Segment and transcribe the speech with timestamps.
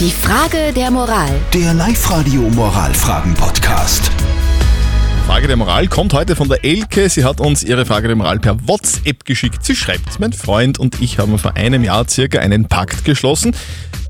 [0.00, 1.30] Die Frage der Moral.
[1.52, 4.10] Der Live-Radio Moralfragen-Podcast.
[5.24, 7.08] Frage der Moral kommt heute von der Elke.
[7.08, 9.64] Sie hat uns ihre Frage der Moral per WhatsApp geschickt.
[9.64, 13.54] Sie schreibt, mein Freund und ich haben vor einem Jahr circa einen Pakt geschlossen.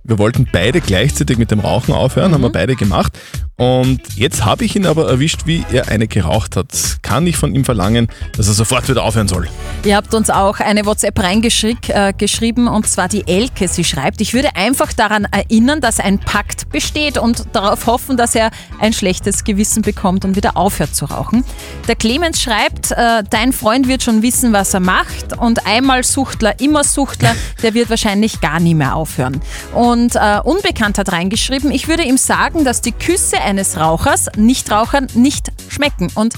[0.04, 3.18] Wir wollten beide gleichzeitig mit dem Rauchen aufhören, haben wir beide gemacht.
[3.56, 6.66] Und jetzt habe ich ihn aber erwischt, wie er eine geraucht hat.
[7.02, 9.48] Kann ich von ihm verlangen, dass er sofort wieder aufhören soll?
[9.84, 13.68] Ihr habt uns auch eine WhatsApp reingeschrieben äh, und zwar die Elke.
[13.68, 18.34] Sie schreibt, ich würde einfach daran erinnern, dass ein Pakt besteht und darauf hoffen, dass
[18.34, 21.44] er ein schlechtes Gewissen bekommt und wieder aufhört zu rauchen.
[21.86, 26.58] Der Clemens schreibt, äh, dein Freund wird schon wissen, was er macht und einmal Suchtler,
[26.58, 29.40] immer Suchtler, der wird wahrscheinlich gar nie mehr aufhören.
[29.74, 35.06] Und äh, Unbekannt hat reingeschrieben, ich würde ihm sagen, dass die Küsse eines Rauchers Nichtrauchern
[35.14, 36.10] nicht schmecken.
[36.14, 36.34] Und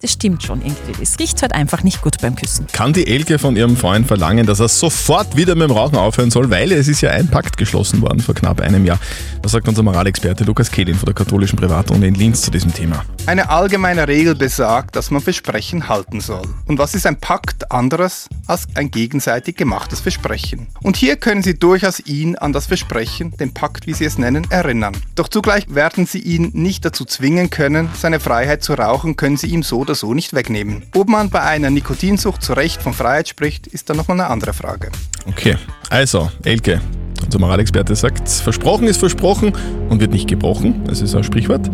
[0.00, 1.02] das stimmt schon irgendwie.
[1.02, 2.66] Es riecht halt einfach nicht gut beim Küssen.
[2.72, 6.30] Kann die Elke von ihrem Freund verlangen, dass er sofort wieder mit dem Rauchen aufhören
[6.30, 8.98] soll, weil es ist ja ein Pakt geschlossen worden vor knapp einem Jahr.
[9.42, 13.04] Was sagt unser Moralexperte Lukas Kehlin von der katholischen Privatuni in Linz zu diesem Thema?
[13.26, 16.42] Eine allgemeine Regel besagt, dass man Versprechen halten soll.
[16.66, 20.66] Und was ist ein Pakt anderes als ein gegenseitig gemachtes Versprechen?
[20.82, 24.46] Und hier können Sie durchaus ihn an das Versprechen, den Pakt, wie Sie es nennen,
[24.50, 24.94] erinnern.
[25.14, 29.46] Doch zugleich werden Sie ihn nicht dazu zwingen können, seine Freiheit zu rauchen, können Sie
[29.46, 30.82] ihm so oder so nicht wegnehmen.
[30.94, 34.52] Ob man bei einer Nikotinsucht zu Recht von Freiheit spricht, ist dann nochmal eine andere
[34.52, 34.90] Frage.
[35.26, 35.56] Okay,
[35.88, 36.82] also, Elke,
[37.24, 39.54] unser Moralexperte sagt, versprochen ist versprochen
[39.88, 40.84] und wird nicht gebrochen.
[40.84, 41.70] Das ist ein Sprichwort.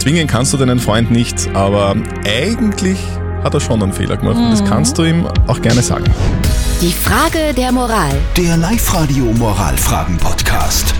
[0.00, 2.98] Zwingen kannst du deinen Freund nicht, aber eigentlich
[3.44, 4.36] hat er schon einen Fehler gemacht.
[4.36, 6.04] Und das kannst du ihm auch gerne sagen.
[6.80, 8.12] Die Frage der Moral.
[8.34, 10.94] Der Live-Radio Moralfragen-Podcast.